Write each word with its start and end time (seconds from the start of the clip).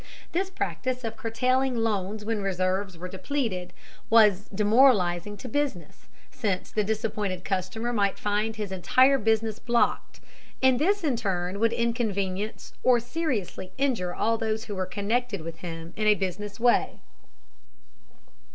This 0.31 0.49
practice 0.49 1.03
of 1.03 1.15
curtailing 1.15 1.75
loans 1.75 2.25
when 2.25 2.41
reserves 2.41 2.97
were 2.97 3.07
depleted 3.07 3.71
was 4.09 4.49
demoralizing 4.49 5.37
to 5.37 5.47
business, 5.47 6.07
since 6.31 6.71
the 6.71 6.83
disappointed 6.83 7.45
customer 7.45 7.93
might 7.93 8.17
find 8.17 8.55
his 8.55 8.71
entire 8.71 9.19
business 9.19 9.59
blocked, 9.59 10.19
and 10.59 10.79
this 10.79 11.03
in 11.03 11.17
turn 11.17 11.59
would 11.59 11.71
inconvenience 11.71 12.73
or 12.81 12.99
seriously 12.99 13.73
injure 13.77 14.15
all 14.15 14.39
those 14.39 14.63
who 14.63 14.73
were 14.73 14.87
connected 14.87 15.41
with 15.41 15.57
him 15.57 15.93
in 15.95 16.07
a 16.07 16.15
business 16.15 16.59
way. 16.59 17.01